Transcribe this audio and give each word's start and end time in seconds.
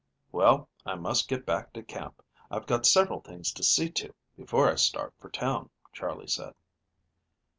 "Well, 0.31 0.67
I 0.83 0.95
must 0.95 1.27
get 1.27 1.45
back 1.45 1.73
to 1.73 1.83
camp. 1.83 2.23
I've 2.49 2.65
got 2.65 2.87
several 2.87 3.21
things 3.21 3.51
to 3.53 3.61
see 3.61 3.91
to 3.91 4.15
before 4.35 4.67
I 4.67 4.73
start 4.73 5.13
for 5.19 5.29
town," 5.29 5.69
Charley 5.93 6.25
said. 6.25 6.55